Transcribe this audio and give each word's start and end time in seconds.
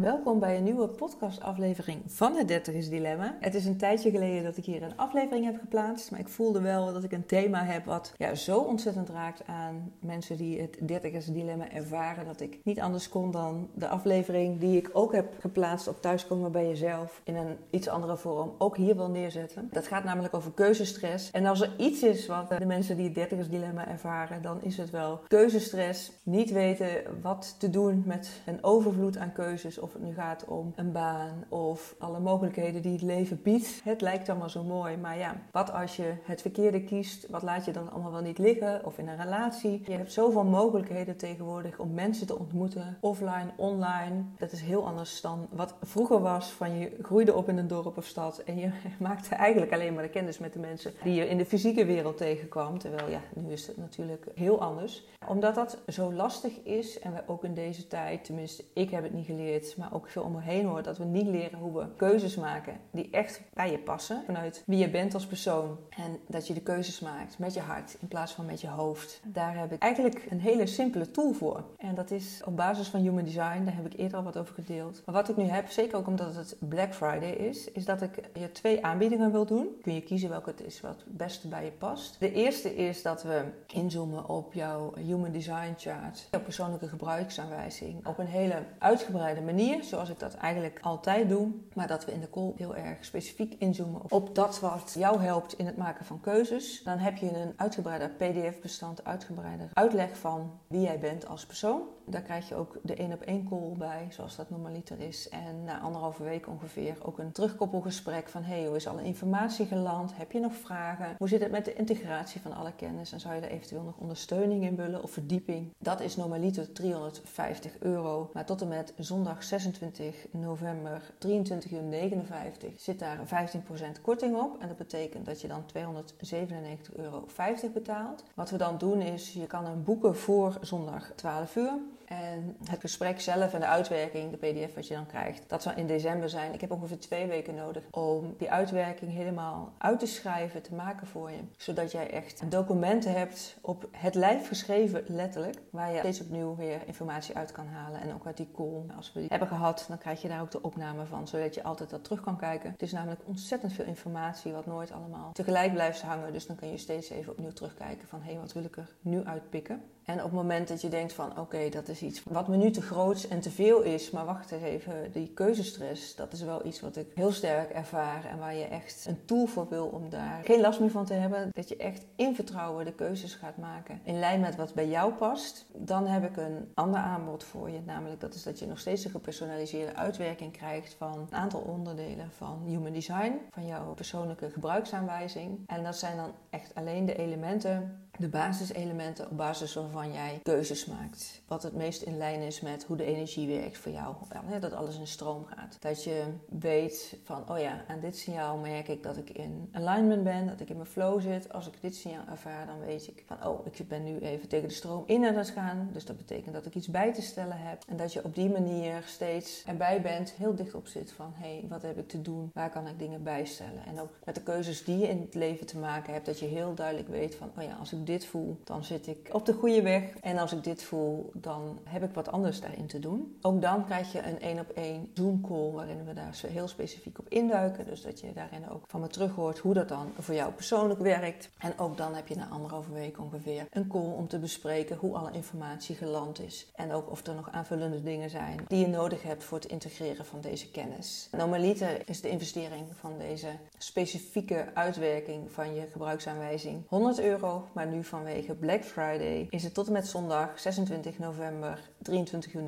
Welkom 0.00 0.38
bij 0.38 0.56
een 0.56 0.64
nieuwe 0.64 0.88
podcastaflevering 0.88 2.02
van 2.06 2.36
het 2.36 2.48
Dertigers 2.48 2.88
Dilemma. 2.88 3.36
Het 3.40 3.54
is 3.54 3.64
een 3.64 3.76
tijdje 3.76 4.10
geleden 4.10 4.44
dat 4.44 4.56
ik 4.56 4.64
hier 4.64 4.82
een 4.82 4.96
aflevering 4.96 5.44
heb 5.44 5.58
geplaatst, 5.58 6.10
maar 6.10 6.20
ik 6.20 6.28
voelde 6.28 6.60
wel 6.60 6.92
dat 6.92 7.04
ik 7.04 7.12
een 7.12 7.26
thema 7.26 7.64
heb 7.64 7.84
wat 7.84 8.12
ja, 8.16 8.34
zo 8.34 8.58
ontzettend 8.58 9.08
raakt 9.08 9.46
aan 9.46 9.92
mensen 10.00 10.36
die 10.36 10.60
het 10.60 10.78
Dertigers 10.80 11.26
Dilemma 11.26 11.70
ervaren, 11.70 12.26
dat 12.26 12.40
ik 12.40 12.58
niet 12.62 12.80
anders 12.80 13.08
kon 13.08 13.30
dan 13.30 13.68
de 13.74 13.88
aflevering 13.88 14.60
die 14.60 14.76
ik 14.76 14.90
ook 14.92 15.12
heb 15.12 15.34
geplaatst 15.40 15.88
op 15.88 16.02
Thuiskomen 16.02 16.52
bij 16.52 16.68
Jezelf 16.68 17.20
in 17.24 17.36
een 17.36 17.56
iets 17.70 17.88
andere 17.88 18.16
vorm 18.16 18.52
ook 18.58 18.76
hier 18.76 18.96
wil 18.96 19.08
neerzetten. 19.08 19.68
Dat 19.72 19.86
gaat 19.86 20.04
namelijk 20.04 20.34
over 20.34 20.52
keuzestress. 20.52 21.30
En 21.30 21.46
als 21.46 21.60
er 21.60 21.70
iets 21.76 22.02
is 22.02 22.26
wat 22.26 22.48
de 22.48 22.66
mensen 22.66 22.96
die 22.96 23.04
het 23.04 23.14
Dertigers 23.14 23.48
Dilemma 23.48 23.88
ervaren, 23.88 24.42
dan 24.42 24.62
is 24.62 24.76
het 24.76 24.90
wel 24.90 25.20
keuzestress. 25.28 26.12
Niet 26.22 26.50
weten 26.50 26.88
wat 27.22 27.54
te 27.58 27.70
doen 27.70 28.02
met 28.06 28.30
een 28.46 28.64
overvloed 28.64 29.16
aan 29.16 29.32
keuzes 29.32 29.78
of 29.88 29.94
het 29.94 30.02
nu 30.02 30.14
gaat 30.14 30.44
om 30.44 30.72
een 30.76 30.92
baan 30.92 31.44
of 31.48 31.94
alle 31.98 32.20
mogelijkheden 32.20 32.82
die 32.82 32.92
het 32.92 33.02
leven 33.02 33.42
biedt. 33.42 33.80
Het 33.84 34.00
lijkt 34.00 34.28
allemaal 34.28 34.48
zo 34.48 34.62
mooi, 34.62 34.96
maar 34.96 35.18
ja, 35.18 35.36
wat 35.52 35.72
als 35.72 35.96
je 35.96 36.14
het 36.22 36.40
verkeerde 36.40 36.84
kiest? 36.84 37.26
Wat 37.30 37.42
laat 37.42 37.64
je 37.64 37.72
dan 37.72 37.90
allemaal 37.90 38.12
wel 38.12 38.20
niet 38.20 38.38
liggen? 38.38 38.84
Of 38.84 38.98
in 38.98 39.08
een 39.08 39.16
relatie? 39.16 39.82
Je 39.84 39.92
hebt 39.92 40.12
zoveel 40.12 40.44
mogelijkheden 40.44 41.16
tegenwoordig 41.16 41.78
om 41.78 41.94
mensen 41.94 42.26
te 42.26 42.38
ontmoeten, 42.38 42.96
offline, 43.00 43.50
online. 43.56 44.22
Dat 44.38 44.52
is 44.52 44.60
heel 44.60 44.86
anders 44.86 45.20
dan 45.20 45.46
wat 45.50 45.74
vroeger 45.82 46.20
was 46.20 46.50
van 46.50 46.78
je 46.78 46.96
groeide 47.02 47.34
op 47.34 47.48
in 47.48 47.58
een 47.58 47.68
dorp 47.68 47.96
of 47.96 48.04
stad 48.04 48.38
en 48.38 48.58
je 48.58 48.70
maakte 48.98 49.34
eigenlijk 49.34 49.72
alleen 49.72 49.94
maar 49.94 50.02
de 50.02 50.08
kennis 50.08 50.38
met 50.38 50.52
de 50.52 50.58
mensen 50.58 50.92
die 51.02 51.14
je 51.14 51.28
in 51.28 51.38
de 51.38 51.46
fysieke 51.46 51.84
wereld 51.84 52.16
tegenkwam. 52.16 52.78
Terwijl 52.78 53.10
ja, 53.10 53.20
nu 53.34 53.52
is 53.52 53.66
het 53.66 53.76
natuurlijk 53.76 54.26
heel 54.34 54.60
anders. 54.60 55.06
Omdat 55.28 55.54
dat 55.54 55.78
zo 55.86 56.12
lastig 56.12 56.62
is 56.62 56.98
en 56.98 57.12
we 57.12 57.22
ook 57.26 57.44
in 57.44 57.54
deze 57.54 57.86
tijd, 57.86 58.24
tenminste 58.24 58.64
ik 58.72 58.90
heb 58.90 59.02
het 59.02 59.12
niet 59.12 59.26
geleerd, 59.26 59.66
maar 59.78 59.94
ook 59.94 60.08
veel 60.08 60.22
om 60.22 60.32
me 60.32 60.40
heen 60.40 60.66
hoor, 60.66 60.82
dat 60.82 60.98
we 60.98 61.04
niet 61.04 61.26
leren 61.26 61.58
hoe 61.58 61.78
we 61.78 61.86
keuzes 61.96 62.36
maken 62.36 62.76
die 62.90 63.08
echt 63.10 63.40
bij 63.54 63.70
je 63.70 63.78
passen. 63.78 64.22
Vanuit 64.26 64.62
wie 64.66 64.78
je 64.78 64.90
bent 64.90 65.14
als 65.14 65.26
persoon. 65.26 65.76
En 65.88 66.18
dat 66.26 66.46
je 66.46 66.54
de 66.54 66.60
keuzes 66.60 67.00
maakt 67.00 67.38
met 67.38 67.54
je 67.54 67.60
hart 67.60 67.96
in 68.00 68.08
plaats 68.08 68.32
van 68.32 68.46
met 68.46 68.60
je 68.60 68.68
hoofd. 68.68 69.20
Daar 69.24 69.58
heb 69.58 69.72
ik 69.72 69.82
eigenlijk 69.82 70.26
een 70.30 70.40
hele 70.40 70.66
simpele 70.66 71.10
tool 71.10 71.32
voor. 71.32 71.64
En 71.78 71.94
dat 71.94 72.10
is 72.10 72.42
op 72.44 72.56
basis 72.56 72.88
van 72.88 73.00
Human 73.00 73.24
Design, 73.24 73.64
daar 73.64 73.74
heb 73.74 73.86
ik 73.86 73.98
eerder 73.98 74.16
al 74.16 74.24
wat 74.24 74.36
over 74.36 74.54
gedeeld. 74.54 75.02
Maar 75.04 75.14
wat 75.14 75.28
ik 75.28 75.36
nu 75.36 75.44
heb, 75.44 75.70
zeker 75.70 75.98
ook 75.98 76.06
omdat 76.06 76.34
het 76.34 76.56
Black 76.58 76.94
Friday 76.94 77.30
is, 77.30 77.70
is 77.70 77.84
dat 77.84 78.02
ik 78.02 78.10
je 78.32 78.52
twee 78.52 78.84
aanbiedingen 78.84 79.32
wil 79.32 79.44
doen. 79.44 79.68
Kun 79.82 79.94
je 79.94 80.02
kiezen 80.02 80.28
welke 80.28 80.50
het 80.50 80.64
is 80.64 80.80
wat 80.80 81.02
het 81.04 81.16
beste 81.16 81.48
bij 81.48 81.64
je 81.64 81.70
past. 81.70 82.16
De 82.18 82.32
eerste 82.32 82.76
is 82.76 83.02
dat 83.02 83.22
we 83.22 83.42
inzoomen 83.66 84.28
op 84.28 84.52
jouw 84.52 84.92
Human 84.94 85.32
Design 85.32 85.74
chart, 85.76 86.28
jouw 86.30 86.40
persoonlijke 86.40 86.88
gebruiksaanwijzing, 86.88 88.06
op 88.06 88.18
een 88.18 88.26
hele 88.26 88.62
uitgebreide 88.78 89.40
manier 89.40 89.57
zoals 89.80 90.08
ik 90.08 90.18
dat 90.18 90.34
eigenlijk 90.34 90.78
altijd 90.82 91.28
doe. 91.28 91.50
Maar 91.74 91.86
dat 91.86 92.04
we 92.04 92.12
in 92.12 92.20
de 92.20 92.30
call 92.30 92.52
heel 92.56 92.76
erg 92.76 93.04
specifiek 93.04 93.54
inzoomen 93.58 94.00
op 94.08 94.34
dat 94.34 94.60
wat 94.60 94.94
jou 94.98 95.20
helpt 95.20 95.52
in 95.52 95.66
het 95.66 95.76
maken 95.76 96.04
van 96.04 96.20
keuzes. 96.20 96.82
Dan 96.82 96.98
heb 96.98 97.16
je 97.16 97.26
een 97.26 97.52
uitgebreider 97.56 98.10
PDF-bestand, 98.10 99.04
uitgebreider 99.04 99.70
uitleg 99.72 100.18
van 100.18 100.50
wie 100.66 100.80
jij 100.80 100.98
bent 100.98 101.26
als 101.26 101.46
persoon. 101.46 101.82
Daar 102.06 102.22
krijg 102.22 102.48
je 102.48 102.54
ook 102.54 102.78
de 102.82 102.94
één 102.94 103.12
op 103.12 103.20
één 103.20 103.48
call 103.48 103.72
bij, 103.78 104.06
zoals 104.10 104.36
dat 104.36 104.50
normaliter 104.50 105.00
is. 105.00 105.28
En 105.28 105.64
na 105.64 105.80
anderhalve 105.80 106.22
week 106.22 106.48
ongeveer 106.48 106.96
ook 107.02 107.18
een 107.18 107.32
terugkoppelgesprek 107.32 108.28
van 108.28 108.42
hey, 108.42 108.66
hoe 108.66 108.76
is 108.76 108.86
alle 108.86 109.02
informatie 109.02 109.66
geland? 109.66 110.16
Heb 110.16 110.32
je 110.32 110.40
nog 110.40 110.54
vragen? 110.54 111.14
Hoe 111.18 111.28
zit 111.28 111.40
het 111.40 111.50
met 111.50 111.64
de 111.64 111.74
integratie 111.74 112.40
van 112.40 112.56
alle 112.56 112.72
kennis? 112.76 113.12
En 113.12 113.20
zou 113.20 113.34
je 113.34 113.40
er 113.40 113.50
eventueel 113.50 113.82
nog 113.82 113.96
ondersteuning 113.98 114.64
in 114.64 114.76
willen 114.76 115.02
of 115.02 115.10
verdieping? 115.10 115.74
Dat 115.78 116.00
is 116.00 116.16
normaliter 116.16 116.72
350 116.72 117.78
euro. 117.78 118.30
Maar 118.32 118.44
tot 118.44 118.60
en 118.60 118.68
met 118.68 118.92
zondag 118.96 119.42
26 119.48 120.26
november 120.30 121.02
23 121.18 121.70
uur 121.70 121.82
59 121.82 122.80
zit 122.80 122.98
daar 122.98 123.18
15% 123.18 124.00
korting 124.02 124.36
op. 124.36 124.60
En 124.60 124.68
dat 124.68 124.76
betekent 124.76 125.26
dat 125.26 125.40
je 125.40 125.48
dan 125.48 125.64
297,50 125.76 126.94
euro 126.96 127.26
betaalt. 127.72 128.24
Wat 128.34 128.50
we 128.50 128.56
dan 128.56 128.78
doen 128.78 129.00
is, 129.00 129.32
je 129.32 129.46
kan 129.46 129.64
hem 129.64 129.84
boeken 129.84 130.16
voor 130.16 130.58
zondag 130.60 131.12
12 131.14 131.56
uur. 131.56 131.78
En 132.08 132.56
het 132.64 132.80
gesprek 132.80 133.20
zelf 133.20 133.54
en 133.54 133.60
de 133.60 133.66
uitwerking, 133.66 134.30
de 134.30 134.36
PDF 134.36 134.74
wat 134.74 134.86
je 134.86 134.94
dan 134.94 135.06
krijgt, 135.06 135.48
dat 135.48 135.62
zal 135.62 135.72
in 135.76 135.86
december 135.86 136.28
zijn. 136.28 136.54
Ik 136.54 136.60
heb 136.60 136.70
ongeveer 136.70 136.98
twee 136.98 137.26
weken 137.26 137.54
nodig 137.54 137.82
om 137.90 138.34
die 138.38 138.50
uitwerking 138.50 139.12
helemaal 139.12 139.72
uit 139.78 139.98
te 139.98 140.06
schrijven, 140.06 140.62
te 140.62 140.74
maken 140.74 141.06
voor 141.06 141.30
je. 141.30 141.38
Zodat 141.56 141.92
jij 141.92 142.10
echt 142.10 142.50
documenten 142.50 143.12
hebt 143.12 143.56
op 143.60 143.88
het 143.92 144.14
lijf 144.14 144.48
geschreven, 144.48 145.04
letterlijk, 145.06 145.56
waar 145.70 145.92
je 145.92 145.98
steeds 145.98 146.20
opnieuw 146.20 146.56
weer 146.56 146.80
informatie 146.86 147.36
uit 147.36 147.52
kan 147.52 147.66
halen. 147.66 148.00
En 148.00 148.14
ook 148.14 148.26
uit 148.26 148.36
die 148.36 148.50
call, 148.54 148.82
als 148.96 149.12
we 149.12 149.20
die 149.20 149.28
hebben 149.28 149.48
gehad, 149.48 149.84
dan 149.88 149.98
krijg 149.98 150.22
je 150.22 150.28
daar 150.28 150.40
ook 150.40 150.50
de 150.50 150.62
opname 150.62 151.06
van, 151.06 151.28
zodat 151.28 151.54
je 151.54 151.62
altijd 151.62 151.90
dat 151.90 152.04
terug 152.04 152.20
kan 152.20 152.36
kijken. 152.36 152.70
Het 152.70 152.82
is 152.82 152.92
namelijk 152.92 153.20
ontzettend 153.24 153.72
veel 153.72 153.84
informatie 153.84 154.52
wat 154.52 154.66
nooit 154.66 154.92
allemaal 154.92 155.32
tegelijk 155.32 155.72
blijft 155.72 156.02
hangen. 156.02 156.32
Dus 156.32 156.46
dan 156.46 156.56
kun 156.56 156.70
je 156.70 156.78
steeds 156.78 157.10
even 157.10 157.32
opnieuw 157.32 157.52
terugkijken 157.52 158.08
van 158.08 158.20
hé, 158.22 158.30
hey, 158.30 158.40
wat 158.40 158.52
wil 158.52 158.64
ik 158.64 158.76
er 158.76 158.96
nu 159.00 159.24
uitpikken? 159.24 159.82
En 160.04 160.16
op 160.16 160.24
het 160.24 160.32
moment 160.32 160.68
dat 160.68 160.80
je 160.80 160.88
denkt 160.88 161.12
van 161.12 161.38
oké, 161.38 161.68
dat 161.68 161.88
is 161.88 161.97
iets 162.02 162.22
wat 162.24 162.48
me 162.48 162.56
nu 162.56 162.70
te 162.70 162.82
groot 162.82 163.22
en 163.22 163.40
te 163.40 163.50
veel 163.50 163.82
is, 163.82 164.10
maar 164.10 164.24
wacht 164.24 164.50
eens 164.50 164.62
even, 164.62 165.12
die 165.12 165.30
keuzestress, 165.34 166.14
dat 166.14 166.32
is 166.32 166.42
wel 166.42 166.66
iets 166.66 166.80
wat 166.80 166.96
ik 166.96 167.06
heel 167.14 167.32
sterk 167.32 167.70
ervaar 167.70 168.24
en 168.24 168.38
waar 168.38 168.54
je 168.54 168.64
echt 168.64 169.06
een 169.08 169.24
tool 169.24 169.46
voor 169.46 169.68
wil 169.68 169.86
om 169.86 170.10
daar 170.10 170.40
geen 170.44 170.60
last 170.60 170.80
meer 170.80 170.90
van 170.90 171.04
te 171.04 171.14
hebben. 171.14 171.48
Dat 171.52 171.68
je 171.68 171.76
echt 171.76 172.04
in 172.16 172.34
vertrouwen 172.34 172.84
de 172.84 172.92
keuzes 172.92 173.34
gaat 173.34 173.56
maken 173.56 174.00
in 174.04 174.18
lijn 174.18 174.40
met 174.40 174.56
wat 174.56 174.74
bij 174.74 174.88
jou 174.88 175.12
past. 175.12 175.66
Dan 175.74 176.06
heb 176.06 176.24
ik 176.24 176.36
een 176.36 176.70
ander 176.74 177.00
aanbod 177.00 177.44
voor 177.44 177.70
je, 177.70 177.80
namelijk 177.86 178.20
dat 178.20 178.34
is 178.34 178.42
dat 178.42 178.58
je 178.58 178.66
nog 178.66 178.78
steeds 178.78 179.04
een 179.04 179.10
gepersonaliseerde 179.10 179.94
uitwerking 179.94 180.52
krijgt 180.52 180.94
van 180.94 181.18
een 181.18 181.36
aantal 181.36 181.60
onderdelen 181.60 182.30
van 182.30 182.62
Human 182.66 182.92
Design, 182.92 183.32
van 183.50 183.66
jouw 183.66 183.94
persoonlijke 183.94 184.50
gebruiksaanwijzing. 184.50 185.58
En 185.66 185.82
dat 185.82 185.96
zijn 185.96 186.16
dan 186.16 186.32
echt 186.50 186.74
alleen 186.74 187.06
de 187.06 187.16
elementen 187.16 188.07
de 188.18 188.28
basiselementen 188.28 189.30
op 189.30 189.36
basis 189.36 189.74
waarvan 189.74 190.12
jij 190.12 190.40
keuzes 190.42 190.86
maakt. 190.86 191.40
Wat 191.46 191.62
het 191.62 191.74
meest 191.74 192.02
in 192.02 192.16
lijn 192.16 192.40
is 192.40 192.60
met 192.60 192.84
hoe 192.84 192.96
de 192.96 193.04
energie 193.04 193.46
werkt 193.46 193.78
voor 193.78 193.92
jou. 193.92 194.14
dat 194.60 194.72
alles 194.72 194.98
in 194.98 195.06
stroom 195.06 195.44
gaat. 195.44 195.76
Dat 195.80 196.04
je 196.04 196.24
weet 196.48 197.16
van, 197.24 197.50
oh 197.50 197.58
ja, 197.58 197.84
aan 197.88 198.00
dit 198.00 198.16
signaal 198.16 198.56
merk 198.56 198.88
ik 198.88 199.02
dat 199.02 199.16
ik 199.16 199.30
in 199.30 199.68
alignment 199.72 200.24
ben, 200.24 200.46
dat 200.46 200.60
ik 200.60 200.68
in 200.68 200.76
mijn 200.76 200.88
flow 200.88 201.20
zit. 201.20 201.52
Als 201.52 201.66
ik 201.66 201.80
dit 201.80 201.96
signaal 201.96 202.24
ervaar, 202.30 202.66
dan 202.66 202.80
weet 202.80 203.08
ik 203.08 203.24
van, 203.26 203.46
oh, 203.46 203.66
ik 203.66 203.88
ben 203.88 204.04
nu 204.04 204.18
even 204.18 204.48
tegen 204.48 204.68
de 204.68 204.74
stroom 204.74 205.02
in 205.06 205.26
aan 205.26 205.36
het 205.36 205.50
gaan. 205.50 205.90
Dus 205.92 206.04
dat 206.04 206.16
betekent 206.16 206.54
dat 206.54 206.66
ik 206.66 206.74
iets 206.74 206.88
bij 206.88 207.14
te 207.14 207.22
stellen 207.22 207.58
heb. 207.58 207.82
En 207.88 207.96
dat 207.96 208.12
je 208.12 208.24
op 208.24 208.34
die 208.34 208.50
manier 208.50 209.02
steeds 209.06 209.62
erbij 209.66 210.00
bent, 210.00 210.30
heel 210.30 210.54
dicht 210.54 210.74
op 210.74 210.86
zit 210.86 211.12
van, 211.12 211.32
hé, 211.34 211.58
hey, 211.58 211.64
wat 211.68 211.82
heb 211.82 211.98
ik 211.98 212.08
te 212.08 212.22
doen? 212.22 212.50
Waar 212.54 212.70
kan 212.70 212.86
ik 212.86 212.98
dingen 212.98 213.22
bijstellen? 213.22 213.84
En 213.86 214.00
ook 214.00 214.10
met 214.24 214.34
de 214.34 214.42
keuzes 214.42 214.84
die 214.84 214.98
je 214.98 215.08
in 215.08 215.20
het 215.20 215.34
leven 215.34 215.66
te 215.66 215.78
maken 215.78 216.12
hebt, 216.12 216.26
dat 216.26 216.38
je 216.38 216.46
heel 216.46 216.74
duidelijk 216.74 217.08
weet 217.08 217.34
van, 217.34 217.50
oh 217.56 217.64
ja, 217.64 217.74
als 217.74 217.92
ik 217.92 218.06
dit 218.08 218.24
voel, 218.24 218.56
dan 218.64 218.84
zit 218.84 219.06
ik 219.06 219.28
op 219.32 219.46
de 219.46 219.52
goede 219.52 219.82
weg. 219.82 220.02
En 220.20 220.38
als 220.38 220.52
ik 220.52 220.64
dit 220.64 220.82
voel, 220.82 221.30
dan 221.34 221.78
heb 221.84 222.02
ik 222.02 222.14
wat 222.14 222.28
anders 222.28 222.60
daarin 222.60 222.86
te 222.86 222.98
doen. 222.98 223.38
Ook 223.42 223.62
dan 223.62 223.84
krijg 223.84 224.12
je 224.12 224.22
een 224.22 224.40
één 224.40 224.58
op 224.58 224.70
één 224.70 225.10
Zoom 225.14 225.40
call 225.40 225.70
waarin 225.70 226.04
we 226.04 226.12
daar 226.12 226.40
heel 226.46 226.68
specifiek 226.68 227.18
op 227.18 227.28
induiken. 227.28 227.86
Dus 227.86 228.02
dat 228.02 228.20
je 228.20 228.32
daarin 228.32 228.70
ook 228.70 228.84
van 228.86 229.00
me 229.00 229.06
terug 229.06 229.34
hoort 229.34 229.58
hoe 229.58 229.74
dat 229.74 229.88
dan 229.88 230.12
voor 230.18 230.34
jou 230.34 230.52
persoonlijk 230.52 231.00
werkt. 231.00 231.50
En 231.58 231.78
ook 231.78 231.96
dan 231.96 232.14
heb 232.14 232.28
je 232.28 232.36
na 232.36 232.48
anderhalve 232.48 232.92
week 232.92 233.18
ongeveer 233.18 233.66
een 233.70 233.86
call 233.86 234.12
om 234.16 234.28
te 234.28 234.38
bespreken 234.38 234.96
hoe 234.96 235.16
alle 235.16 235.32
informatie 235.32 235.94
geland 235.94 236.40
is. 236.40 236.70
En 236.74 236.92
ook 236.92 237.10
of 237.10 237.26
er 237.26 237.34
nog 237.34 237.50
aanvullende 237.50 238.02
dingen 238.02 238.30
zijn 238.30 238.60
die 238.68 238.80
je 238.80 238.86
nodig 238.86 239.22
hebt 239.22 239.44
voor 239.44 239.58
het 239.58 239.70
integreren 239.70 240.24
van 240.24 240.40
deze 240.40 240.70
kennis. 240.70 241.28
Normaliter 241.32 242.08
is 242.08 242.20
de 242.20 242.28
investering 242.28 242.86
van 243.00 243.12
deze 243.18 243.48
specifieke 243.78 244.68
uitwerking 244.74 245.50
van 245.50 245.74
je 245.74 245.86
gebruiksaanwijzing 245.92 246.82
100 246.88 247.20
euro, 247.20 247.68
maar 247.72 247.86
vanwege 248.04 248.54
Black 248.54 248.84
Friday 248.84 249.46
is 249.50 249.62
het 249.62 249.74
tot 249.74 249.86
en 249.86 249.92
met 249.92 250.06
zondag 250.06 250.60
26 250.60 251.18
november 251.18 251.80
23,59 252.10 252.54
uur 252.54 252.62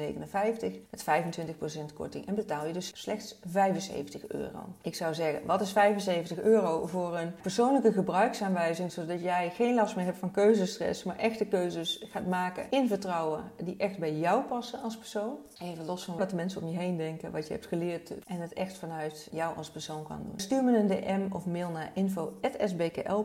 met 0.91 1.05
25% 1.05 1.95
korting 1.95 2.27
en 2.27 2.35
betaal 2.35 2.67
je 2.67 2.73
dus 2.73 2.93
slechts 2.95 3.39
75 3.45 4.29
euro. 4.29 4.59
Ik 4.83 4.95
zou 4.95 5.15
zeggen, 5.15 5.47
wat 5.47 5.61
is 5.61 5.73
75 5.73 6.41
euro 6.41 6.87
voor 6.87 7.19
een 7.19 7.33
persoonlijke 7.43 7.93
gebruiksaanwijzing 7.93 8.93
zodat 8.93 9.21
jij 9.21 9.51
geen 9.51 9.75
last 9.75 9.97
meer 9.97 10.05
hebt 10.05 10.19
van 10.19 10.31
keuzestress, 10.31 11.05
maar 11.05 11.17
echte 11.17 11.45
keuzes 11.45 12.05
gaat 12.11 12.27
maken 12.27 12.67
in 12.71 12.89
vertrouwen 12.89 13.45
die 13.65 13.77
echt 13.77 13.99
bij 13.99 14.15
jou 14.15 14.43
passen 14.43 14.83
als 14.83 14.97
persoon. 14.97 15.37
Even 15.63 15.85
los 15.85 16.05
van 16.05 16.17
wat 16.17 16.31
de 16.31 16.37
mensen 16.37 16.63
om 16.63 16.69
je 16.69 16.79
heen 16.79 16.97
denken, 16.97 17.33
wat 17.33 17.47
je 17.47 17.53
hebt 17.53 17.67
geleerd 17.67 18.25
en 18.27 18.41
het 18.41 18.53
echt 18.53 18.79
vanuit 18.79 19.29
jou 19.33 19.57
als 19.57 19.71
persoon 19.71 20.05
kan 20.05 20.23
doen. 20.23 20.41
Stuur 20.41 20.65
me 20.65 20.79
een 20.79 20.87
DM 20.87 21.35
of 21.35 21.47
mail 21.47 21.71
naar 21.71 21.91
info.sbkl.nl. 21.95 23.25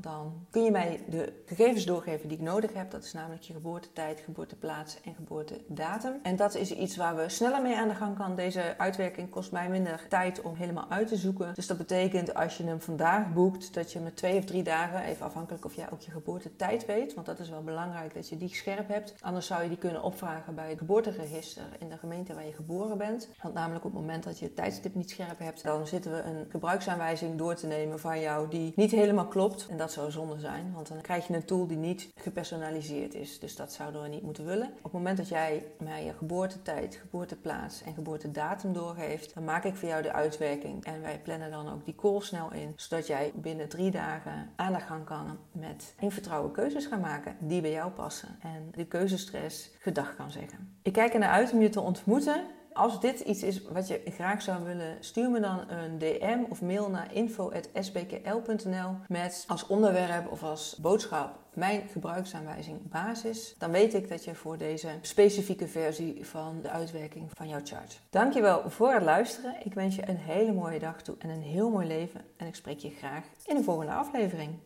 Dan 0.00 0.46
kun 0.50 0.62
je 0.62 0.70
mij 0.70 1.00
de 1.08 1.15
de 1.16 1.32
gegevens 1.46 1.84
doorgeven 1.84 2.28
die 2.28 2.38
ik 2.38 2.42
nodig 2.44 2.72
heb. 2.72 2.90
Dat 2.90 3.04
is 3.04 3.12
namelijk 3.12 3.42
je 3.42 3.52
geboortetijd, 3.52 4.20
geboorteplaats 4.20 5.00
en 5.04 5.14
geboortedatum. 5.14 6.12
En 6.22 6.36
dat 6.36 6.54
is 6.54 6.72
iets 6.72 6.96
waar 6.96 7.16
we 7.16 7.28
sneller 7.28 7.62
mee 7.62 7.76
aan 7.76 7.88
de 7.88 7.94
gang 7.94 8.16
kan. 8.16 8.34
Deze 8.34 8.74
uitwerking 8.78 9.30
kost 9.30 9.52
mij 9.52 9.68
minder 9.68 10.06
tijd 10.08 10.40
om 10.40 10.54
helemaal 10.54 10.86
uit 10.88 11.08
te 11.08 11.16
zoeken. 11.16 11.54
Dus 11.54 11.66
dat 11.66 11.78
betekent 11.78 12.34
als 12.34 12.56
je 12.56 12.64
hem 12.64 12.80
vandaag 12.80 13.32
boekt, 13.32 13.74
dat 13.74 13.92
je 13.92 13.98
met 13.98 14.16
twee 14.16 14.38
of 14.38 14.44
drie 14.44 14.62
dagen, 14.62 15.02
even 15.02 15.26
afhankelijk 15.26 15.64
of 15.64 15.74
jij 15.74 15.90
ook 15.92 16.00
je 16.00 16.10
geboortetijd 16.10 16.86
weet, 16.86 17.14
want 17.14 17.26
dat 17.26 17.38
is 17.38 17.50
wel 17.50 17.62
belangrijk 17.62 18.14
dat 18.14 18.28
je 18.28 18.36
die 18.36 18.54
scherp 18.54 18.88
hebt. 18.88 19.14
Anders 19.20 19.46
zou 19.46 19.62
je 19.62 19.68
die 19.68 19.78
kunnen 19.78 20.02
opvragen 20.02 20.54
bij 20.54 20.68
het 20.68 20.78
geboorteregister 20.78 21.64
in 21.78 21.88
de 21.88 21.96
gemeente 21.96 22.34
waar 22.34 22.46
je 22.46 22.52
geboren 22.52 22.98
bent. 22.98 23.28
Want 23.42 23.54
namelijk 23.54 23.84
op 23.84 23.92
het 23.92 24.00
moment 24.00 24.24
dat 24.24 24.38
je 24.38 24.44
het 24.44 24.56
tijdstip 24.56 24.94
niet 24.94 25.10
scherp 25.10 25.38
hebt, 25.38 25.62
dan 25.62 25.86
zitten 25.86 26.12
we 26.12 26.22
een 26.22 26.46
gebruiksaanwijzing 26.48 27.38
door 27.38 27.54
te 27.54 27.66
nemen 27.66 28.00
van 28.00 28.20
jou 28.20 28.48
die 28.48 28.72
niet 28.76 28.90
helemaal 28.90 29.26
klopt. 29.26 29.66
En 29.70 29.76
dat 29.76 29.92
zou 29.92 30.10
zonde 30.10 30.40
zijn, 30.40 30.72
want 30.74 30.88
dan 30.88 31.00
krijg 31.06 31.26
je 31.26 31.34
een 31.34 31.44
tool 31.44 31.66
die 31.66 31.76
niet 31.76 32.08
gepersonaliseerd 32.14 33.14
is. 33.14 33.38
Dus 33.38 33.56
dat 33.56 33.72
zouden 33.72 34.02
we 34.02 34.08
niet 34.08 34.22
moeten 34.22 34.44
willen. 34.44 34.68
Op 34.76 34.82
het 34.82 34.92
moment 34.92 35.16
dat 35.16 35.28
jij 35.28 35.66
mij 35.78 36.04
je 36.04 36.12
geboortetijd, 36.12 36.96
geboorteplaats 36.96 37.82
en 37.82 37.94
geboortedatum 37.94 38.72
doorgeeft, 38.72 39.34
dan 39.34 39.44
maak 39.44 39.64
ik 39.64 39.74
voor 39.74 39.88
jou 39.88 40.02
de 40.02 40.12
uitwerking. 40.12 40.84
En 40.84 41.00
wij 41.00 41.20
plannen 41.22 41.50
dan 41.50 41.72
ook 41.72 41.84
die 41.84 41.94
call 41.94 42.20
snel 42.20 42.52
in, 42.52 42.72
zodat 42.76 43.06
jij 43.06 43.32
binnen 43.34 43.68
drie 43.68 43.90
dagen 43.90 44.50
aan 44.56 44.72
de 44.72 44.80
gang 44.80 45.04
kan 45.04 45.38
met 45.52 45.94
in 45.98 46.10
vertrouwen 46.10 46.52
keuzes 46.52 46.86
gaan 46.86 47.00
maken 47.00 47.36
die 47.38 47.60
bij 47.60 47.72
jou 47.72 47.90
passen. 47.90 48.38
En 48.40 48.68
de 48.70 48.86
keuzestress 48.86 49.70
gedag 49.78 50.16
kan 50.16 50.30
zeggen. 50.30 50.78
Ik 50.82 50.92
kijk 50.92 51.12
ernaar 51.12 51.30
uit 51.30 51.52
om 51.52 51.60
je 51.60 51.68
te 51.68 51.80
ontmoeten 51.80 52.44
als 52.76 53.00
dit 53.00 53.20
iets 53.20 53.42
is 53.42 53.62
wat 53.62 53.88
je 53.88 54.00
graag 54.04 54.42
zou 54.42 54.64
willen, 54.64 54.96
stuur 55.00 55.30
me 55.30 55.40
dan 55.40 55.70
een 55.70 55.98
DM 55.98 56.38
of 56.48 56.62
mail 56.62 56.90
naar 56.90 57.14
info.sbkl.nl 57.14 58.96
met 59.08 59.44
als 59.46 59.66
onderwerp 59.66 60.30
of 60.30 60.42
als 60.42 60.76
boodschap 60.80 61.38
mijn 61.52 61.88
gebruiksaanwijzing 61.88 62.88
basis. 62.88 63.54
Dan 63.58 63.70
weet 63.70 63.94
ik 63.94 64.08
dat 64.08 64.24
je 64.24 64.34
voor 64.34 64.58
deze 64.58 64.88
specifieke 65.00 65.68
versie 65.68 66.26
van 66.26 66.58
de 66.62 66.70
uitwerking 66.70 67.30
van 67.34 67.48
jouw 67.48 67.60
chart. 67.64 68.00
Dankjewel 68.10 68.70
voor 68.70 68.92
het 68.92 69.02
luisteren. 69.02 69.54
Ik 69.64 69.74
wens 69.74 69.96
je 69.96 70.08
een 70.08 70.16
hele 70.16 70.52
mooie 70.52 70.78
dag 70.78 71.02
toe 71.02 71.14
en 71.18 71.28
een 71.28 71.42
heel 71.42 71.70
mooi 71.70 71.86
leven. 71.86 72.24
En 72.36 72.46
ik 72.46 72.54
spreek 72.54 72.78
je 72.78 72.90
graag 72.90 73.24
in 73.44 73.56
de 73.56 73.62
volgende 73.62 73.92
aflevering. 73.92 74.58